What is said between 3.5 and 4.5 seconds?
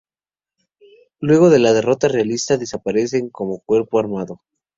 cuerpo armado.